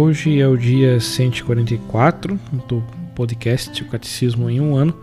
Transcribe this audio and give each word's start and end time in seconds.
Hoje 0.00 0.40
é 0.40 0.46
o 0.46 0.56
dia 0.56 1.00
144 1.00 2.38
do 2.68 2.80
podcast 3.16 3.82
O 3.82 3.88
Catecismo 3.88 4.48
em 4.48 4.60
um 4.60 4.76
Ano 4.76 4.96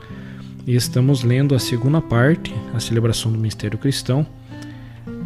e 0.66 0.74
estamos 0.74 1.22
lendo 1.22 1.54
a 1.54 1.60
segunda 1.60 2.00
parte, 2.00 2.56
a 2.74 2.80
celebração 2.80 3.30
do 3.30 3.38
mistério 3.38 3.78
cristão, 3.78 4.26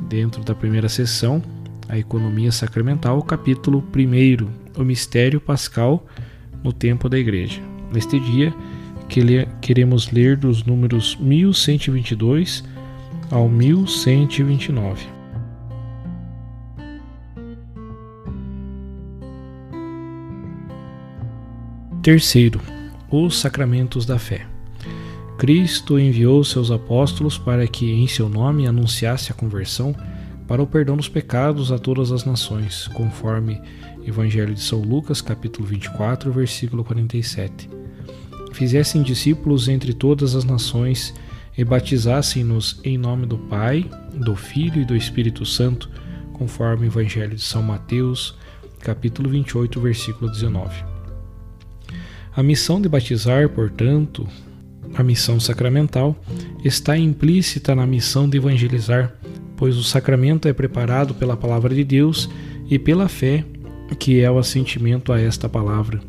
dentro 0.10 0.44
da 0.44 0.56
primeira 0.56 0.90
sessão, 0.90 1.40
a 1.88 2.00
economia 2.00 2.52
sacramental, 2.52 3.22
capítulo 3.22 3.88
1, 3.96 4.82
o 4.82 4.84
mistério 4.84 5.40
pascal 5.40 6.04
no 6.64 6.74
tempo 6.74 7.08
da 7.08 7.20
igreja. 7.20 7.62
Neste 7.94 8.20
dia, 8.20 8.52
queremos 9.62 10.10
ler 10.10 10.36
dos 10.36 10.64
números 10.64 11.16
1122 11.22 12.64
ao 13.30 13.48
1129. 13.48 15.19
Terceiro, 22.02 22.62
os 23.12 23.38
sacramentos 23.38 24.06
da 24.06 24.18
fé. 24.18 24.48
Cristo 25.38 26.00
enviou 26.00 26.42
seus 26.46 26.72
apóstolos 26.72 27.38
para 27.38 27.68
que, 27.68 27.92
em 27.92 28.08
seu 28.08 28.30
nome, 28.30 28.68
anunciasse 28.68 29.32
a 29.32 29.36
conversão 29.36 29.94
para 30.48 30.64
o 30.64 30.68
perdão 30.68 30.96
dos 30.96 31.10
pecados 31.10 31.74
a 31.74 31.78
todas 31.78 32.14
as 32.14 32.24
nações, 32.24 32.88
conforme 32.90 33.62
Evangelho 34.06 34.54
de 34.54 34.62
São 34.62 34.82
Lucas, 34.82 35.22
capítulo 35.22 35.68
24, 35.68 36.32
versículo 36.32 36.86
47. 36.86 37.70
Fizessem 38.54 39.04
discípulos 39.04 39.68
entre 39.68 39.94
todas 39.94 40.36
as 40.36 40.46
nações 40.46 41.14
e 41.58 41.66
batizassem-nos 41.66 42.80
em 42.82 42.98
nome 42.98 43.26
do 43.26 43.38
Pai, 43.38 43.86
do 44.14 44.38
Filho 44.38 44.82
e 44.82 44.86
do 44.86 44.96
Espírito 44.96 45.46
Santo, 45.46 45.90
conforme 46.32 46.88
Evangelho 46.88 47.36
de 47.36 47.44
São 47.44 47.62
Mateus, 47.62 48.38
capítulo 48.80 49.30
28, 49.30 49.82
versículo 49.82 50.32
19. 50.32 50.99
A 52.36 52.44
missão 52.44 52.80
de 52.80 52.88
batizar, 52.88 53.50
portanto, 53.50 54.28
a 54.96 55.04
missão 55.04 55.40
sacramental, 55.40 56.16
está 56.64 56.98
implícita 56.98 57.76
na 57.76 57.86
missão 57.86 58.30
de 58.30 58.38
evangelizar, 58.38 59.14
pois 59.58 59.78
o 59.78 59.84
sacramento 59.84 60.48
é 60.48 60.54
preparado 60.54 61.14
pela 61.14 61.36
palavra 61.36 61.74
de 61.74 61.84
Deus 61.84 62.30
e 62.70 62.78
pela 62.78 63.10
fé, 63.10 63.44
que 63.98 64.22
é 64.22 64.30
o 64.30 64.38
assentimento 64.38 65.12
a 65.12 65.20
esta 65.20 65.50
palavra. 65.50 66.00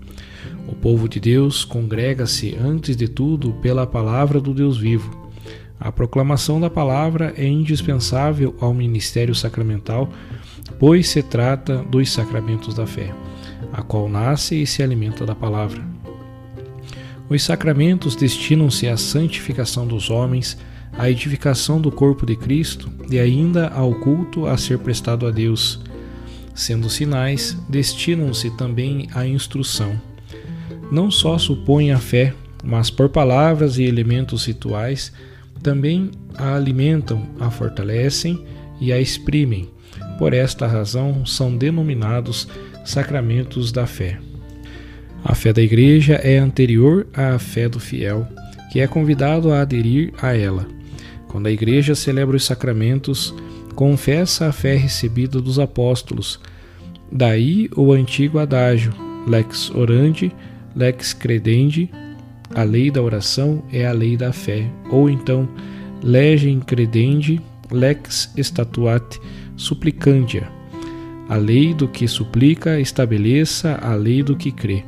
O 0.69 0.75
povo 0.75 1.09
de 1.09 1.19
Deus 1.19 1.65
congrega-se, 1.65 2.57
antes 2.63 2.97
de 2.97 3.09
tudo, 3.09 3.53
pela 3.55 3.87
palavra 3.87 4.41
do 4.41 4.55
Deus 4.55 4.79
vivo. 4.79 5.29
A 5.79 5.91
proclamação 5.91 6.61
da 6.61 6.69
palavra 6.69 7.33
é 7.37 7.47
indispensável 7.47 8.55
ao 8.61 8.75
ministério 8.75 9.35
sacramental, 9.35 10.11
pois 10.79 11.09
se 11.09 11.23
trata 11.23 11.79
dos 11.79 12.13
sacramentos 12.13 12.75
da 12.75 12.87
fé, 12.87 13.13
a 13.73 13.83
qual 13.83 14.09
nasce 14.09 14.63
e 14.63 14.67
se 14.67 14.83
alimenta 14.83 15.25
da 15.25 15.35
palavra. 15.35 16.00
Os 17.31 17.45
sacramentos 17.45 18.17
destinam-se 18.17 18.89
à 18.89 18.97
santificação 18.97 19.87
dos 19.87 20.11
homens, 20.11 20.59
à 20.99 21.09
edificação 21.09 21.81
do 21.81 21.93
corpo 21.93 22.27
de 22.27 22.35
Cristo 22.35 22.91
e 23.09 23.21
ainda 23.21 23.69
ao 23.69 23.95
culto 23.95 24.47
a 24.47 24.57
ser 24.57 24.81
prestado 24.81 25.29
a 25.29 25.31
Deus. 25.31 25.81
Sendo 26.57 26.91
sinais, 26.91 27.57
destinam-se 27.69 28.51
também 28.57 29.09
à 29.15 29.25
instrução. 29.25 29.93
Não 30.91 31.09
só 31.09 31.39
supõem 31.39 31.93
a 31.93 31.99
fé, 31.99 32.35
mas 32.65 32.91
por 32.91 33.09
palavras 33.09 33.79
e 33.79 33.85
elementos 33.85 34.47
rituais, 34.47 35.13
também 35.63 36.11
a 36.35 36.57
alimentam, 36.57 37.29
a 37.39 37.49
fortalecem 37.49 38.45
e 38.81 38.93
a 38.93 39.01
exprimem. 39.01 39.71
Por 40.19 40.35
esta 40.35 40.67
razão, 40.67 41.25
são 41.25 41.57
denominados 41.57 42.49
sacramentos 42.85 43.71
da 43.71 43.87
fé. 43.87 44.19
A 45.23 45.35
fé 45.35 45.53
da 45.53 45.61
Igreja 45.61 46.15
é 46.15 46.39
anterior 46.39 47.07
à 47.13 47.39
fé 47.39 47.69
do 47.69 47.79
fiel, 47.79 48.27
que 48.73 48.81
é 48.81 48.87
convidado 48.87 49.53
a 49.53 49.61
aderir 49.61 50.13
a 50.21 50.35
ela. 50.35 50.67
Quando 51.29 51.47
a 51.47 51.53
Igreja 51.53 51.95
celebra 51.95 52.37
os 52.37 52.45
sacramentos, 52.45 53.35
confessa 53.75 54.47
a 54.47 54.53
fé 54.53 54.77
recebida 54.77 55.41
dos 55.41 55.59
apóstolos. 55.59 56.41
Daí 57.13 57.69
o 57.77 57.93
antigo 57.93 58.39
adágio, 58.39 58.95
lex 59.29 59.71
orandi, 59.71 60.33
lex 60.75 61.13
credendi, 61.13 61.91
a 62.55 62.63
lei 62.63 62.91
da 62.91 63.03
oração 63.03 63.63
é 63.71 63.87
a 63.87 63.93
lei 63.93 64.17
da 64.17 64.33
fé, 64.33 64.67
ou 64.91 65.09
então 65.09 65.49
legem 66.03 66.61
credendi, 66.61 67.41
lex 67.71 68.33
statuat 68.39 69.21
supplicandia. 69.55 70.49
A 71.29 71.37
lei 71.37 71.75
do 71.75 71.87
que 71.87 72.09
suplica 72.09 72.81
estabeleça 72.81 73.79
a 73.83 73.95
lei 73.95 74.23
do 74.23 74.35
que 74.35 74.51
crê 74.51 74.83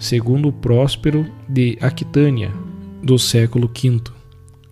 segundo 0.00 0.50
Próspero 0.50 1.26
de 1.46 1.76
Aquitânia, 1.78 2.50
do 3.02 3.18
século 3.18 3.68
V. 3.68 4.00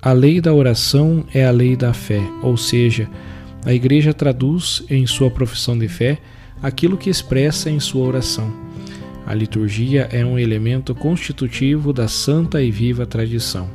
A 0.00 0.12
lei 0.12 0.40
da 0.40 0.54
oração 0.54 1.22
é 1.34 1.46
a 1.46 1.50
lei 1.50 1.76
da 1.76 1.92
fé, 1.92 2.22
ou 2.42 2.56
seja, 2.56 3.08
a 3.62 3.74
Igreja 3.74 4.14
traduz 4.14 4.82
em 4.88 5.06
sua 5.06 5.30
profissão 5.30 5.78
de 5.78 5.86
fé 5.86 6.18
aquilo 6.62 6.96
que 6.96 7.10
expressa 7.10 7.68
em 7.68 7.78
sua 7.78 8.06
oração. 8.06 8.50
A 9.26 9.34
liturgia 9.34 10.08
é 10.10 10.24
um 10.24 10.38
elemento 10.38 10.94
constitutivo 10.94 11.92
da 11.92 12.08
santa 12.08 12.62
e 12.62 12.70
viva 12.70 13.04
tradição. 13.04 13.68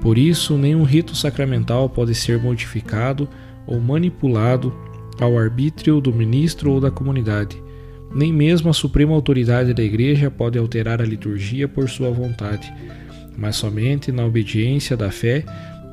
Por 0.00 0.16
isso, 0.16 0.56
nenhum 0.56 0.84
rito 0.84 1.14
sacramental 1.14 1.90
pode 1.90 2.14
ser 2.14 2.40
modificado 2.40 3.28
ou 3.66 3.78
manipulado 3.78 4.74
ao 5.20 5.38
arbítrio 5.38 6.00
do 6.00 6.14
ministro 6.14 6.72
ou 6.72 6.80
da 6.80 6.90
comunidade 6.90 7.62
nem 8.14 8.32
mesmo 8.32 8.70
a 8.70 8.74
suprema 8.74 9.14
autoridade 9.14 9.72
da 9.72 9.82
Igreja 9.82 10.30
pode 10.30 10.58
alterar 10.58 11.00
a 11.00 11.04
liturgia 11.04 11.66
por 11.66 11.88
sua 11.88 12.10
vontade, 12.10 12.72
mas 13.36 13.56
somente 13.56 14.12
na 14.12 14.24
obediência 14.24 14.96
da 14.96 15.10
fé 15.10 15.44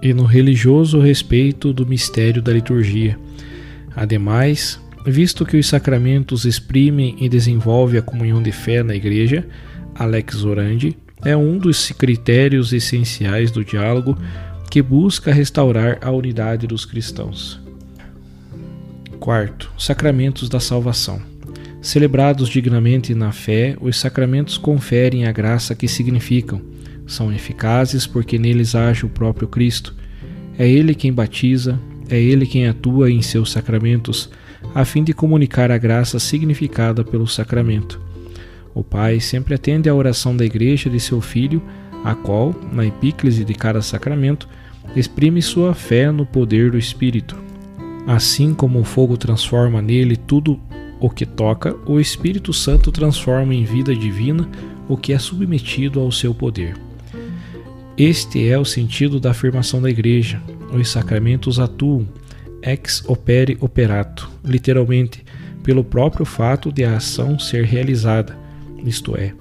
e 0.01 0.13
no 0.13 0.24
religioso 0.24 1.00
respeito 1.00 1.74
do 1.74 1.86
mistério 1.86 2.42
da 2.42 2.51
liturgia. 2.51 3.18
Ademais, 3.95 4.80
visto 5.06 5.45
que 5.45 5.57
os 5.57 5.68
sacramentos 5.68 6.45
exprimem 6.45 7.16
e 7.19 7.27
desenvolvem 7.27 8.00
a 8.00 8.04
comunhão 8.04 8.42
de 8.42 8.51
fé 8.51 8.83
na 8.83 8.95
Igreja, 8.95 9.48
Alex 9.95 10.44
Orandi 10.44 10.98
é 11.24 11.36
um 11.36 11.57
dos 11.57 11.92
critérios 11.92 12.72
essenciais 12.72 13.51
do 13.51 13.63
diálogo 13.63 14.18
que 14.69 14.81
busca 14.81 15.33
restaurar 15.33 15.98
a 16.01 16.12
unidade 16.12 16.68
dos 16.68 16.86
cristãos. 16.86 17.60
Quarto, 19.19 19.69
sacramentos 19.77 20.48
da 20.48 20.60
salvação. 20.60 21.22
Celebrados 21.81 22.50
dignamente 22.50 23.16
na 23.16 23.31
fé, 23.31 23.78
os 23.80 23.98
sacramentos 23.98 24.58
conferem 24.58 25.26
a 25.26 25.31
graça 25.31 25.74
que 25.74 25.88
significam. 25.88 26.62
São 27.08 27.31
eficazes 27.31 28.06
porque 28.06 28.38
neles 28.38 28.76
age 28.76 29.06
o 29.06 29.10
próprio 29.10 29.48
Cristo. 29.48 29.96
É 30.58 30.68
Ele 30.68 30.94
quem 30.94 31.14
batiza, 31.14 31.80
é 32.10 32.20
Ele 32.20 32.46
quem 32.46 32.68
atua 32.68 33.10
em 33.10 33.22
seus 33.22 33.52
sacramentos, 33.52 34.30
a 34.76 34.84
fim 34.84 35.04
de 35.04 35.14
comunicar 35.14 35.72
a 35.72 35.78
graça 35.78 36.20
significada 36.20 37.04
pelo 37.04 37.26
sacramento. 37.26 38.02
O 38.75 38.84
Pai 38.84 39.22
sempre 39.22 39.56
atende 39.56 39.90
à 39.90 39.96
oração 39.96 40.36
da 40.36 40.46
Igreja 40.46 40.90
de 40.90 41.00
seu 41.00 41.22
Filho, 41.22 41.62
a 42.04 42.14
qual, 42.14 42.54
na 42.74 42.86
epíclise 42.86 43.46
de 43.46 43.54
cada 43.54 43.82
sacramento, 43.82 44.50
exprime 44.96 45.42
sua 45.42 45.74
fé 45.74 46.12
no 46.12 46.25
poder 46.25 46.72
do 46.72 46.78
Espírito. 46.78 47.38
Assim 48.06 48.54
como 48.54 48.80
o 48.80 48.84
fogo 48.84 49.16
transforma 49.18 49.82
nele 49.82 50.18
tudo 50.18 50.60
o 51.00 51.10
que 51.10 51.25
toca, 51.25 51.75
o 51.86 52.00
Espírito 52.00 52.51
Santo 52.51 52.92
transforma 52.92 53.54
em 53.54 53.63
vida 53.63 53.96
divina 53.96 54.48
o 54.88 54.98
que 54.98 55.13
é 55.13 55.19
submetido 55.19 56.00
ao 56.00 56.12
seu 56.12 56.34
poder. 56.34 56.78
Este 57.98 58.48
é 58.48 58.57
o 58.57 58.66
sentido 58.66 59.19
da 59.19 59.31
afirmação 59.31 59.81
da 59.81 59.90
Igreja. 59.90 60.42
Os 60.74 60.90
sacramentos 60.90 61.60
atuam 61.60 62.07
ex 62.62 63.04
opere 63.07 63.57
operato, 63.60 64.30
literalmente, 64.44 65.24
pelo 65.63 65.84
próprio 65.84 66.25
fato 66.25 66.72
de 66.72 66.84
a 66.84 66.98
ação 66.98 67.38
ser 67.38 67.66
realizada, 67.66 68.38
isto 68.84 69.16
é, 69.18 69.34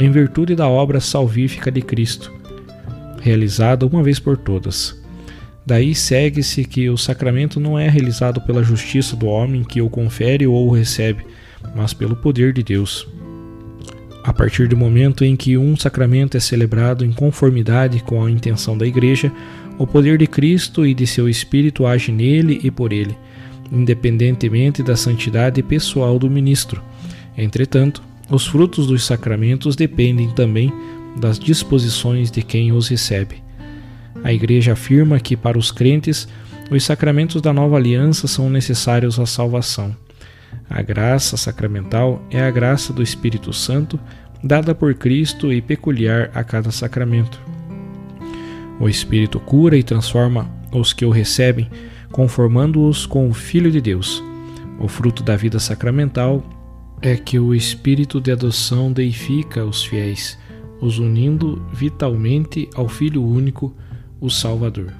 em 0.00 0.10
virtude 0.10 0.54
da 0.54 0.68
obra 0.68 1.00
salvífica 1.00 1.70
de 1.70 1.82
Cristo, 1.82 2.32
realizada 3.20 3.86
uma 3.86 4.02
vez 4.02 4.18
por 4.18 4.36
todas. 4.36 5.00
Daí 5.66 5.96
segue-se 5.96 6.64
que 6.64 6.88
o 6.88 6.96
sacramento 6.96 7.58
não 7.58 7.76
é 7.76 7.88
realizado 7.88 8.40
pela 8.40 8.62
justiça 8.62 9.16
do 9.16 9.26
homem 9.26 9.64
que 9.64 9.82
o 9.82 9.90
confere 9.90 10.46
ou 10.46 10.68
o 10.68 10.72
recebe, 10.72 11.26
mas 11.74 11.92
pelo 11.92 12.14
poder 12.14 12.52
de 12.52 12.62
Deus. 12.62 13.08
A 14.22 14.32
partir 14.32 14.68
do 14.68 14.76
momento 14.76 15.24
em 15.24 15.34
que 15.34 15.58
um 15.58 15.76
sacramento 15.76 16.36
é 16.36 16.40
celebrado 16.40 17.04
em 17.04 17.12
conformidade 17.12 18.00
com 18.00 18.24
a 18.24 18.30
intenção 18.30 18.78
da 18.78 18.86
Igreja, 18.86 19.32
o 19.76 19.86
poder 19.86 20.18
de 20.18 20.28
Cristo 20.28 20.86
e 20.86 20.94
de 20.94 21.06
seu 21.06 21.28
Espírito 21.28 21.84
age 21.84 22.12
nele 22.12 22.60
e 22.62 22.70
por 22.70 22.92
ele, 22.92 23.16
independentemente 23.70 24.84
da 24.84 24.94
santidade 24.94 25.62
pessoal 25.64 26.16
do 26.16 26.30
ministro. 26.30 26.80
Entretanto, 27.36 28.02
os 28.30 28.46
frutos 28.46 28.86
dos 28.86 29.04
sacramentos 29.04 29.74
dependem 29.74 30.30
também 30.30 30.72
das 31.16 31.38
disposições 31.38 32.30
de 32.30 32.42
quem 32.42 32.70
os 32.70 32.88
recebe. 32.88 33.45
A 34.22 34.32
Igreja 34.32 34.72
afirma 34.72 35.20
que, 35.20 35.36
para 35.36 35.58
os 35.58 35.70
crentes, 35.70 36.28
os 36.70 36.84
sacramentos 36.84 37.40
da 37.40 37.52
nova 37.52 37.76
aliança 37.76 38.26
são 38.26 38.50
necessários 38.50 39.18
à 39.18 39.26
salvação. 39.26 39.94
A 40.68 40.82
graça 40.82 41.36
sacramental 41.36 42.24
é 42.30 42.42
a 42.42 42.50
graça 42.50 42.92
do 42.92 43.02
Espírito 43.02 43.52
Santo, 43.52 43.98
dada 44.42 44.74
por 44.74 44.94
Cristo 44.94 45.52
e 45.52 45.60
peculiar 45.60 46.30
a 46.34 46.42
cada 46.42 46.70
sacramento. 46.70 47.40
O 48.80 48.88
Espírito 48.88 49.38
cura 49.38 49.76
e 49.76 49.82
transforma 49.82 50.50
os 50.72 50.92
que 50.92 51.04
o 51.04 51.10
recebem, 51.10 51.70
conformando-os 52.10 53.06
com 53.06 53.28
o 53.28 53.34
Filho 53.34 53.70
de 53.70 53.80
Deus. 53.80 54.22
O 54.78 54.88
fruto 54.88 55.22
da 55.22 55.36
vida 55.36 55.58
sacramental 55.58 56.44
é 57.00 57.16
que 57.16 57.38
o 57.38 57.54
espírito 57.54 58.20
de 58.20 58.32
adoção 58.32 58.92
deifica 58.92 59.64
os 59.64 59.84
fiéis, 59.84 60.38
os 60.80 60.98
unindo 60.98 61.62
vitalmente 61.72 62.68
ao 62.74 62.88
Filho 62.88 63.22
único, 63.22 63.74
o 64.20 64.30
Salvador. 64.30 64.92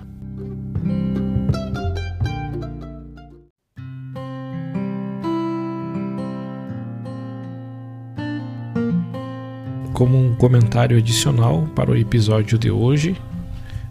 Como 9.93 10.19
um 10.19 10.35
comentário 10.35 10.99
adicional 10.99 11.67
para 11.75 11.91
o 11.91 11.97
episódio 11.97 12.59
de 12.59 12.71
hoje, 12.71 13.17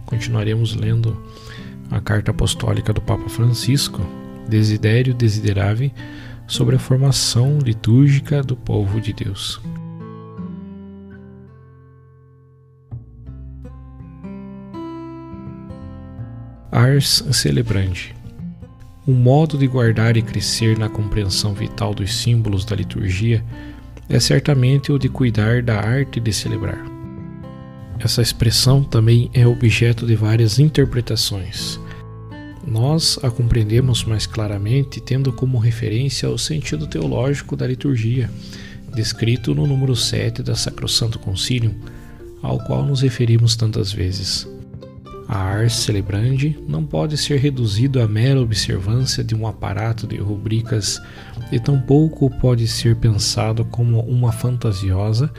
continuaremos 0.05 0.75
lendo 0.75 1.19
a 1.89 1.99
carta 1.99 2.29
apostólica 2.29 2.93
do 2.93 3.01
Papa 3.01 3.27
Francisco, 3.27 4.01
Desidério 4.47 5.15
Desiderave, 5.15 5.91
sobre 6.47 6.75
a 6.75 6.79
formação 6.79 7.57
litúrgica 7.57 8.43
do 8.43 8.55
povo 8.55 9.01
de 9.01 9.13
Deus. 9.13 9.59
Ars 16.75 17.23
Celebrandi 17.31 18.13
um 19.07 19.13
modo 19.13 19.57
de 19.57 19.65
guardar 19.65 20.17
e 20.17 20.21
crescer 20.21 20.77
na 20.77 20.89
compreensão 20.89 21.53
vital 21.53 21.93
dos 21.93 22.13
símbolos 22.13 22.65
da 22.65 22.75
liturgia 22.75 23.45
é 24.09 24.19
certamente 24.19 24.91
o 24.91 24.97
de 24.97 25.07
cuidar 25.07 25.61
da 25.61 25.77
arte 25.77 26.19
de 26.19 26.33
celebrar. 26.33 26.83
Essa 27.99 28.21
expressão 28.21 28.83
também 28.83 29.29
é 29.33 29.47
objeto 29.47 30.05
de 30.05 30.15
várias 30.15 30.57
interpretações. 30.57 31.79
Nós 32.67 33.19
a 33.23 33.29
compreendemos 33.29 34.03
mais 34.03 34.25
claramente 34.25 34.99
tendo 34.99 35.31
como 35.31 35.59
referência 35.59 36.29
o 36.29 36.37
sentido 36.37 36.87
teológico 36.87 37.55
da 37.55 37.67
liturgia, 37.67 38.29
descrito 38.93 39.53
no 39.53 39.67
número 39.67 39.95
7 39.95 40.41
da 40.41 40.55
Sacrosanto 40.55 41.19
Concilium, 41.19 41.75
ao 42.41 42.59
qual 42.59 42.83
nos 42.83 43.01
referimos 43.01 43.55
tantas 43.55 43.93
vezes. 43.93 44.54
A 45.27 45.37
ars 45.37 45.73
celebrandi 45.73 46.57
não 46.67 46.85
pode 46.85 47.17
ser 47.17 47.39
reduzido 47.39 47.99
à 47.99 48.07
mera 48.07 48.39
observância 48.39 49.23
de 49.23 49.33
um 49.33 49.47
aparato 49.47 50.05
de 50.05 50.17
rubricas 50.17 51.01
e 51.51 51.59
tampouco 51.59 52.29
pode 52.39 52.67
ser 52.67 52.95
pensado 52.97 53.65
como 53.65 53.99
uma 54.01 54.31
fantasiosa 54.31 55.31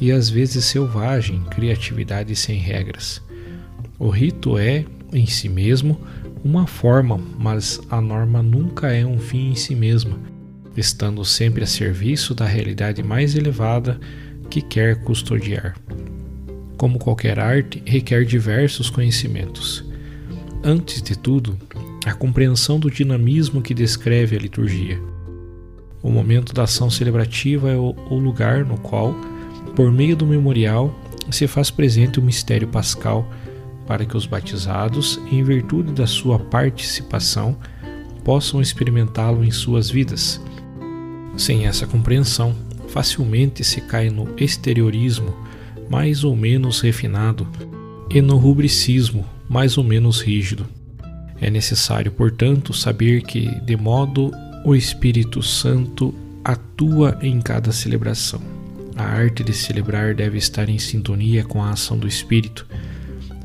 e 0.00 0.12
às 0.12 0.28
vezes 0.28 0.64
selvagem 0.66 1.42
criatividade 1.44 2.36
sem 2.36 2.58
regras. 2.58 3.22
O 3.98 4.08
rito 4.08 4.58
é, 4.58 4.84
em 5.12 5.26
si 5.26 5.48
mesmo, 5.48 5.98
uma 6.44 6.66
forma, 6.66 7.20
mas 7.38 7.80
a 7.88 8.00
norma 8.00 8.42
nunca 8.42 8.92
é 8.92 9.06
um 9.06 9.18
fim 9.18 9.52
em 9.52 9.54
si 9.54 9.74
mesma, 9.74 10.18
estando 10.76 11.24
sempre 11.24 11.62
a 11.62 11.66
serviço 11.66 12.34
da 12.34 12.44
realidade 12.44 13.02
mais 13.02 13.34
elevada 13.34 13.98
que 14.50 14.60
quer 14.60 14.96
custodiar. 15.04 15.74
Como 16.82 16.98
qualquer 16.98 17.38
arte, 17.38 17.80
requer 17.86 18.24
diversos 18.24 18.90
conhecimentos. 18.90 19.84
Antes 20.64 21.00
de 21.00 21.16
tudo, 21.16 21.56
a 22.04 22.12
compreensão 22.12 22.80
do 22.80 22.90
dinamismo 22.90 23.62
que 23.62 23.72
descreve 23.72 24.34
a 24.34 24.40
liturgia. 24.40 25.00
O 26.02 26.10
momento 26.10 26.52
da 26.52 26.64
ação 26.64 26.90
celebrativa 26.90 27.70
é 27.70 27.76
o 27.76 28.18
lugar 28.18 28.64
no 28.64 28.76
qual, 28.78 29.14
por 29.76 29.92
meio 29.92 30.16
do 30.16 30.26
memorial, 30.26 30.92
se 31.30 31.46
faz 31.46 31.70
presente 31.70 32.18
o 32.18 32.22
mistério 32.22 32.66
pascal 32.66 33.30
para 33.86 34.04
que 34.04 34.16
os 34.16 34.26
batizados, 34.26 35.20
em 35.30 35.44
virtude 35.44 35.92
da 35.92 36.08
sua 36.08 36.36
participação, 36.36 37.56
possam 38.24 38.60
experimentá-lo 38.60 39.44
em 39.44 39.52
suas 39.52 39.88
vidas. 39.88 40.40
Sem 41.36 41.64
essa 41.64 41.86
compreensão, 41.86 42.56
facilmente 42.88 43.62
se 43.62 43.82
cai 43.82 44.10
no 44.10 44.34
exteriorismo 44.36 45.51
mais 45.88 46.24
ou 46.24 46.36
menos 46.36 46.80
refinado 46.80 47.46
e 48.10 48.20
no 48.20 48.36
rubricismo 48.36 49.24
mais 49.48 49.76
ou 49.76 49.84
menos 49.84 50.20
rígido. 50.20 50.66
É 51.40 51.50
necessário, 51.50 52.12
portanto, 52.12 52.72
saber 52.72 53.22
que, 53.22 53.48
de 53.62 53.76
modo 53.76 54.30
o 54.64 54.74
Espírito 54.74 55.42
Santo 55.42 56.14
atua 56.44 57.18
em 57.20 57.40
cada 57.40 57.72
celebração. 57.72 58.40
A 58.96 59.04
arte 59.04 59.42
de 59.42 59.52
celebrar 59.52 60.14
deve 60.14 60.38
estar 60.38 60.68
em 60.68 60.78
sintonia 60.78 61.44
com 61.44 61.62
a 61.62 61.70
ação 61.70 61.98
do 61.98 62.06
Espírito 62.06 62.66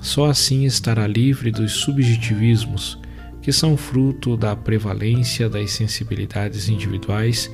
só 0.01 0.27
assim 0.27 0.63
estará 0.63 1.07
livre 1.07 1.51
dos 1.51 1.73
subjetivismos, 1.73 2.97
que 3.41 3.51
são 3.51 3.75
fruto 3.75 4.37
da 4.37 4.55
prevalência 4.55 5.49
das 5.49 5.71
sensibilidades 5.71 6.69
individuais 6.69 7.51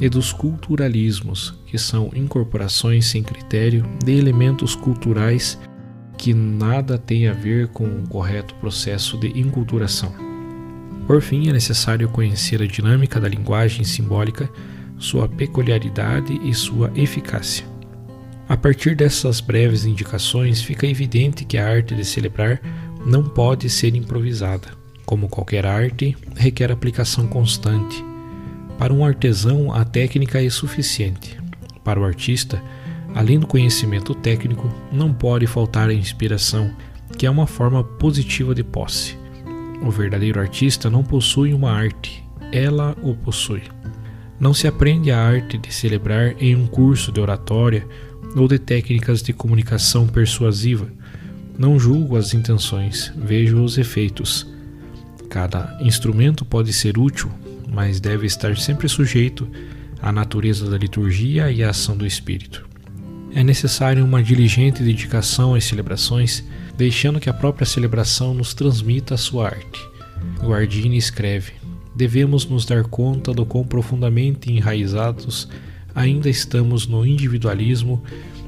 e 0.00 0.08
dos 0.08 0.32
culturalismos, 0.32 1.54
que 1.66 1.78
são 1.78 2.10
incorporações 2.14 3.06
sem 3.06 3.22
critério 3.22 3.84
de 4.04 4.12
elementos 4.12 4.74
culturais 4.74 5.58
que 6.16 6.32
nada 6.32 6.98
têm 6.98 7.28
a 7.28 7.32
ver 7.32 7.68
com 7.68 7.84
o 7.84 8.08
correto 8.08 8.54
processo 8.56 9.18
de 9.18 9.28
inculturação. 9.38 10.12
Por 11.06 11.20
fim, 11.22 11.48
é 11.48 11.52
necessário 11.52 12.08
conhecer 12.08 12.60
a 12.62 12.66
dinâmica 12.66 13.20
da 13.20 13.28
linguagem 13.28 13.84
simbólica, 13.84 14.50
sua 14.98 15.28
peculiaridade 15.28 16.40
e 16.42 16.52
sua 16.54 16.90
eficácia. 16.96 17.64
A 18.48 18.56
partir 18.56 18.94
dessas 18.94 19.40
breves 19.40 19.84
indicações, 19.84 20.62
fica 20.62 20.86
evidente 20.86 21.44
que 21.44 21.58
a 21.58 21.68
arte 21.68 21.94
de 21.94 22.04
celebrar 22.04 22.60
não 23.04 23.22
pode 23.22 23.68
ser 23.68 23.94
improvisada. 23.94 24.68
Como 25.04 25.28
qualquer 25.28 25.66
arte, 25.66 26.16
requer 26.34 26.72
aplicação 26.72 27.26
constante. 27.26 28.04
Para 28.78 28.92
um 28.92 29.04
artesão, 29.04 29.72
a 29.72 29.84
técnica 29.84 30.42
é 30.42 30.50
suficiente. 30.50 31.38
Para 31.82 31.98
o 31.98 32.04
artista, 32.04 32.62
além 33.14 33.38
do 33.38 33.46
conhecimento 33.46 34.14
técnico, 34.14 34.72
não 34.92 35.12
pode 35.12 35.46
faltar 35.46 35.88
a 35.88 35.94
inspiração, 35.94 36.70
que 37.16 37.24
é 37.24 37.30
uma 37.30 37.46
forma 37.46 37.82
positiva 37.82 38.54
de 38.54 38.62
posse. 38.62 39.16
O 39.82 39.90
verdadeiro 39.90 40.40
artista 40.40 40.90
não 40.90 41.02
possui 41.02 41.54
uma 41.54 41.70
arte, 41.70 42.22
ela 42.52 42.94
o 43.02 43.14
possui. 43.14 43.62
Não 44.38 44.52
se 44.52 44.66
aprende 44.66 45.10
a 45.10 45.18
arte 45.18 45.56
de 45.56 45.72
celebrar 45.72 46.34
em 46.38 46.54
um 46.54 46.66
curso 46.66 47.10
de 47.10 47.20
oratória 47.20 47.86
ou 48.36 48.46
de 48.46 48.58
técnicas 48.58 49.22
de 49.22 49.32
comunicação 49.32 50.06
persuasiva. 50.06 50.86
Não 51.58 51.78
julgo 51.78 52.16
as 52.16 52.34
intenções, 52.34 53.10
vejo 53.16 53.62
os 53.62 53.78
efeitos. 53.78 54.46
Cada 55.30 55.78
instrumento 55.80 56.44
pode 56.44 56.72
ser 56.72 56.98
útil, 56.98 57.30
mas 57.66 58.00
deve 58.00 58.26
estar 58.26 58.56
sempre 58.56 58.88
sujeito 58.88 59.48
à 60.00 60.12
natureza 60.12 60.70
da 60.70 60.78
liturgia 60.78 61.50
e 61.50 61.62
à 61.62 61.70
ação 61.70 61.96
do 61.96 62.06
Espírito. 62.06 62.68
É 63.34 63.42
necessário 63.42 64.04
uma 64.04 64.22
diligente 64.22 64.82
dedicação 64.82 65.54
às 65.54 65.64
celebrações, 65.64 66.44
deixando 66.76 67.20
que 67.20 67.28
a 67.28 67.34
própria 67.34 67.66
celebração 67.66 68.32
nos 68.32 68.54
transmita 68.54 69.14
a 69.14 69.18
sua 69.18 69.46
arte. 69.46 69.80
Guardini 70.40 70.96
escreve: 70.96 71.52
devemos 71.94 72.46
nos 72.46 72.64
dar 72.64 72.84
conta 72.84 73.32
do 73.32 73.44
quão 73.44 73.64
profundamente 73.64 74.50
enraizados 74.50 75.48
ainda 75.94 76.28
estamos 76.28 76.86
no 76.86 77.06
individualismo 77.06 78.02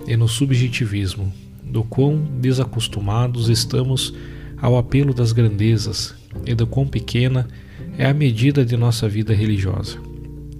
e 0.06 0.14
no 0.16 0.28
subjetivismo, 0.28 1.32
do 1.62 1.82
quão 1.82 2.18
desacostumados 2.40 3.48
estamos 3.48 4.14
ao 4.60 4.76
apelo 4.76 5.14
das 5.14 5.32
grandezas 5.32 6.14
e 6.44 6.54
do 6.54 6.66
quão 6.66 6.86
pequena 6.86 7.48
é 7.64 7.67
a 8.06 8.14
medida 8.14 8.64
de 8.64 8.76
nossa 8.76 9.08
vida 9.08 9.34
religiosa. 9.34 9.98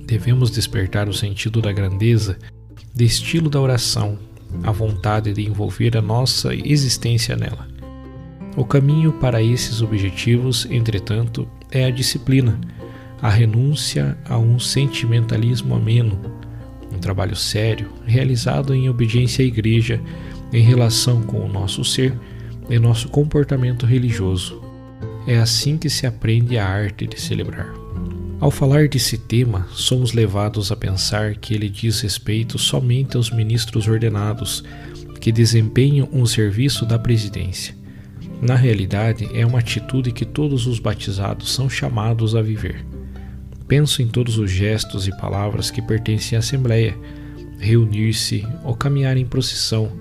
Devemos 0.04 0.50
despertar 0.50 1.09
o 1.09 1.14
sentido 1.14 1.61
da 1.61 1.73
grandeza, 1.73 2.37
de 2.95 3.04
estilo 3.04 3.49
da 3.49 3.61
oração, 3.61 4.18
a 4.62 4.73
vontade 4.73 5.33
de 5.33 5.47
envolver 5.47 5.97
a 5.97 6.02
nossa 6.02 6.54
existência 6.54 7.37
nela. 7.37 7.68
O 8.57 8.64
caminho 8.64 9.12
para 9.12 9.42
esses 9.42 9.80
objetivos, 9.83 10.66
entretanto, 10.71 11.49
é 11.71 11.85
a 11.85 11.90
disciplina, 11.90 12.59
a 13.23 13.28
renúncia 13.28 14.18
a 14.28 14.37
um 14.37 14.59
sentimentalismo 14.59 15.76
ameno, 15.76 16.18
um 16.92 16.99
trabalho 16.99 17.37
sério, 17.37 17.92
realizado 18.04 18.75
em 18.75 18.88
obediência 18.88 19.45
à 19.45 19.47
Igreja 19.47 20.00
em 20.52 20.62
relação 20.62 21.23
com 21.23 21.38
o 21.45 21.49
nosso 21.49 21.85
ser 21.85 22.18
e 22.68 22.78
nosso 22.78 23.09
comportamento 23.09 23.87
religioso. 23.87 24.67
É 25.28 25.37
assim 25.37 25.76
que 25.76 25.90
se 25.90 26.06
aprende 26.06 26.56
a 26.56 26.66
arte 26.66 27.06
de 27.06 27.20
celebrar. 27.20 27.70
Ao 28.40 28.50
falar 28.50 28.88
desse 28.88 29.18
tema, 29.18 29.68
somos 29.73 30.14
levados 30.14 30.73
a 30.73 30.76
pensar 30.76 31.35
que 31.35 31.52
ele 31.52 31.68
diz 31.68 32.00
respeito 32.00 32.58
somente 32.58 33.14
aos 33.14 33.30
ministros 33.30 33.87
ordenados 33.87 34.64
que 35.20 35.30
desempenham 35.30 36.08
um 36.11 36.25
serviço 36.25 36.87
da 36.87 36.99
presidência. 36.99 37.76
Na 38.40 38.54
realidade, 38.54 39.28
é 39.35 39.44
uma 39.44 39.58
atitude 39.58 40.12
que 40.12 40.25
todos 40.25 40.66
os 40.66 40.78
batizados 40.78 41.52
são 41.52 41.68
chamados 41.68 42.35
a 42.35 42.40
viver. 42.40 42.82
Penso 43.66 44.00
em 44.00 44.08
todos 44.08 44.38
os 44.38 44.50
gestos 44.50 45.06
e 45.06 45.14
palavras 45.18 45.70
que 45.70 45.82
pertencem 45.82 46.37
à 46.37 46.38
Assembleia: 46.38 46.97
reunir-se, 47.58 48.47
ou 48.64 48.75
caminhar 48.75 49.18
em 49.18 49.26
procissão, 49.26 49.92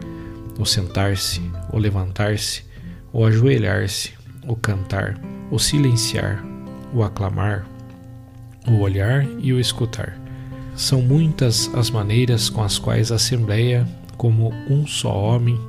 ou 0.57 0.65
sentar-se, 0.65 1.41
ou 1.69 1.77
levantar-se, 1.77 2.63
ou 3.11 3.25
ajoelhar-se, 3.25 4.16
ou 4.47 4.55
cantar, 4.55 5.19
ou 5.51 5.59
silenciar, 5.59 6.43
ou 6.93 7.03
aclamar, 7.03 7.67
o 8.67 8.79
olhar 8.79 9.25
e 9.39 9.53
o 9.53 9.59
escutar. 9.59 10.17
São 10.75 11.01
muitas 11.01 11.73
as 11.73 11.89
maneiras 11.89 12.49
com 12.49 12.63
as 12.63 12.77
quais 12.77 13.11
a 13.11 13.15
Assembleia, 13.15 13.87
como 14.15 14.53
um 14.69 14.85
só 14.85 15.15
homem, 15.15 15.59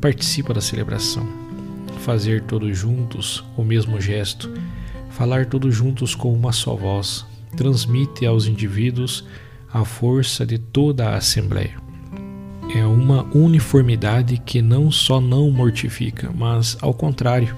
participa 0.00 0.52
da 0.52 0.60
celebração. 0.60 1.26
Fazer 2.00 2.42
todos 2.42 2.76
juntos 2.76 3.44
o 3.56 3.64
mesmo 3.64 4.00
gesto, 4.00 4.52
falar 5.10 5.46
todos 5.46 5.74
juntos 5.74 6.14
com 6.14 6.32
uma 6.32 6.52
só 6.52 6.74
voz, 6.74 7.24
transmite 7.56 8.26
aos 8.26 8.46
indivíduos 8.46 9.24
a 9.72 9.84
força 9.84 10.44
de 10.44 10.58
toda 10.58 11.08
a 11.08 11.16
Assembleia. 11.16 11.74
É 12.74 12.84
uma 12.84 13.22
uniformidade 13.34 14.38
que 14.38 14.60
não 14.60 14.90
só 14.90 15.20
não 15.20 15.50
mortifica, 15.50 16.32
mas, 16.34 16.76
ao 16.80 16.92
contrário, 16.92 17.54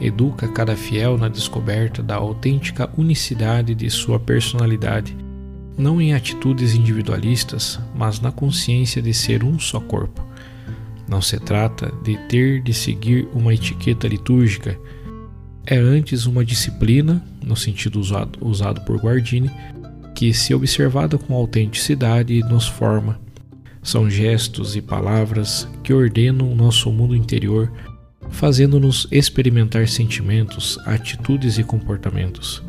educa 0.00 0.48
cada 0.48 0.74
fiel 0.74 1.18
na 1.18 1.28
descoberta 1.28 2.02
da 2.02 2.16
autêntica 2.16 2.90
unicidade 2.96 3.74
de 3.74 3.90
sua 3.90 4.18
personalidade, 4.18 5.16
não 5.76 6.00
em 6.00 6.14
atitudes 6.14 6.74
individualistas, 6.74 7.78
mas 7.94 8.20
na 8.20 8.32
consciência 8.32 9.00
de 9.00 9.14
ser 9.14 9.44
um 9.44 9.58
só 9.58 9.80
corpo. 9.80 10.24
Não 11.08 11.20
se 11.20 11.38
trata 11.38 11.92
de 12.02 12.16
ter 12.28 12.62
de 12.62 12.72
seguir 12.72 13.28
uma 13.34 13.52
etiqueta 13.52 14.06
litúrgica, 14.06 14.78
é 15.66 15.76
antes 15.76 16.26
uma 16.26 16.44
disciplina, 16.44 17.22
no 17.44 17.56
sentido 17.56 18.00
usado, 18.00 18.38
usado 18.40 18.80
por 18.82 18.96
Guardini, 18.96 19.50
que, 20.14 20.32
se 20.34 20.54
observada 20.54 21.16
com 21.16 21.34
autenticidade, 21.34 22.40
nos 22.40 22.66
forma. 22.66 23.20
São 23.82 24.10
gestos 24.10 24.76
e 24.76 24.82
palavras 24.82 25.68
que 25.82 25.92
ordenam 25.92 26.54
nosso 26.54 26.90
mundo 26.90 27.14
interior 27.14 27.72
fazendo-nos 28.30 29.06
experimentar 29.10 29.88
sentimentos, 29.88 30.78
atitudes 30.86 31.58
e 31.58 31.64
comportamentos. 31.64 32.62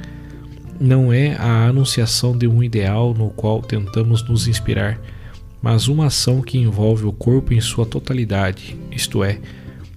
Não 0.79 1.13
é 1.13 1.35
a 1.35 1.67
anunciação 1.67 2.37
de 2.37 2.47
um 2.47 2.63
ideal 2.63 3.13
no 3.13 3.29
qual 3.29 3.61
tentamos 3.61 4.27
nos 4.27 4.47
inspirar, 4.47 4.99
mas 5.61 5.87
uma 5.87 6.07
ação 6.07 6.41
que 6.41 6.57
envolve 6.57 7.05
o 7.05 7.11
corpo 7.11 7.53
em 7.53 7.61
sua 7.61 7.85
totalidade, 7.85 8.75
isto 8.91 9.23
é, 9.23 9.39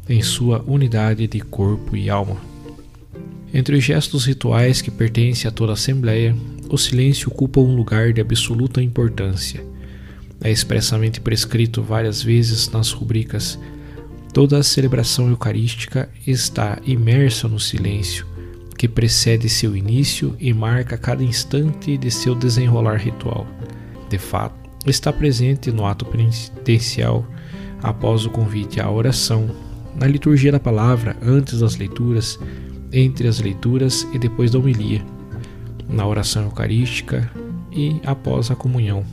em 0.08 0.20
sua 0.20 0.62
unidade 0.66 1.26
de 1.26 1.40
corpo 1.40 1.96
e 1.96 2.10
alma. 2.10 2.36
Entre 3.52 3.76
os 3.76 3.84
gestos 3.84 4.26
rituais 4.26 4.82
que 4.82 4.90
pertencem 4.90 5.48
a 5.48 5.52
toda 5.52 5.72
a 5.72 5.74
Assembleia, 5.74 6.36
o 6.68 6.76
silêncio 6.76 7.28
ocupa 7.28 7.60
um 7.60 7.74
lugar 7.74 8.12
de 8.12 8.20
absoluta 8.20 8.82
importância. 8.82 9.64
É 10.42 10.50
expressamente 10.50 11.20
prescrito 11.20 11.82
várias 11.82 12.22
vezes 12.22 12.68
nas 12.68 12.90
rubricas 12.90 13.58
Toda 14.34 14.58
a 14.58 14.62
celebração 14.62 15.30
eucarística 15.30 16.10
está 16.26 16.78
imersa 16.84 17.48
no 17.48 17.60
silêncio 17.60 18.26
que 18.76 18.88
precede 18.88 19.48
seu 19.48 19.76
início 19.76 20.36
e 20.38 20.52
marca 20.52 20.98
cada 20.98 21.22
instante 21.22 21.96
de 21.96 22.10
seu 22.10 22.34
desenrolar 22.34 22.96
ritual. 22.96 23.46
De 24.10 24.18
fato, 24.18 24.54
está 24.84 25.12
presente 25.12 25.70
no 25.70 25.86
ato 25.86 26.04
penitencial 26.04 27.24
após 27.82 28.26
o 28.26 28.30
convite 28.30 28.80
à 28.80 28.90
oração, 28.90 29.48
na 29.94 30.06
liturgia 30.06 30.50
da 30.50 30.60
palavra 30.60 31.16
antes 31.22 31.60
das 31.60 31.76
leituras, 31.76 32.38
entre 32.92 33.28
as 33.28 33.40
leituras 33.40 34.06
e 34.12 34.18
depois 34.18 34.50
da 34.50 34.58
homilia, 34.58 35.02
na 35.88 36.06
oração 36.06 36.42
eucarística 36.42 37.30
e 37.72 38.00
após 38.04 38.50
a 38.50 38.56
comunhão. 38.56 39.04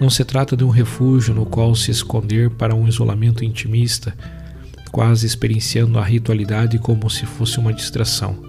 Não 0.00 0.10
se 0.10 0.24
trata 0.24 0.56
de 0.56 0.64
um 0.64 0.70
refúgio 0.70 1.34
no 1.34 1.46
qual 1.46 1.74
se 1.74 1.90
esconder 1.90 2.50
para 2.50 2.74
um 2.74 2.86
isolamento 2.86 3.44
intimista, 3.44 4.14
quase 4.94 5.26
experienciando 5.26 5.98
a 5.98 6.04
ritualidade 6.04 6.78
como 6.78 7.10
se 7.10 7.26
fosse 7.26 7.58
uma 7.58 7.72
distração. 7.72 8.44